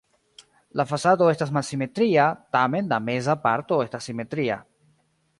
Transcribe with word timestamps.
La 0.79 0.85
fasado 0.91 1.25
estas 1.33 1.51
malsimetria, 1.57 2.25
tamen 2.57 2.89
la 2.93 2.99
meza 3.09 3.35
parto 3.43 3.77
estas 3.85 4.09
simetria. 4.11 4.57